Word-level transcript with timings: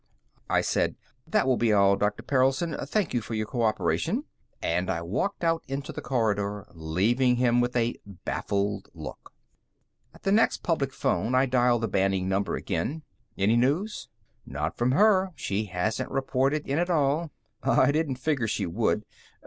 I 0.49 0.61
said, 0.61 0.95
"That 1.27 1.45
will 1.45 1.57
be 1.57 1.71
all, 1.71 1.95
Dr. 1.95 2.23
Perelson. 2.23 2.75
Thank 2.87 3.13
you 3.13 3.21
for 3.21 3.35
your 3.35 3.45
co 3.45 3.61
operation." 3.61 4.23
And 4.59 4.89
I 4.89 5.03
walked 5.03 5.43
out 5.43 5.63
into 5.67 5.91
the 5.93 6.01
corridor, 6.01 6.65
leaving 6.73 7.35
him 7.35 7.61
with 7.61 7.75
a 7.75 7.97
baffled 8.25 8.89
look. 8.95 9.31
At 10.11 10.23
the 10.23 10.31
next 10.31 10.63
public 10.63 10.91
phone, 10.91 11.35
I 11.35 11.45
dialed 11.45 11.83
the 11.83 11.87
BANning 11.87 12.27
number 12.27 12.55
again. 12.55 13.03
"Any 13.37 13.55
news?" 13.55 14.09
"Not 14.43 14.75
from 14.75 14.93
her; 14.93 15.33
she 15.35 15.65
hasn't 15.65 16.09
reported 16.09 16.67
in 16.67 16.79
at 16.79 16.89
all." 16.89 17.29
"I 17.61 17.91
didn't 17.91 18.15
figure 18.15 18.47
she 18.47 18.65
would. 18.65 19.05